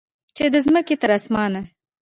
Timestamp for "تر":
1.01-1.09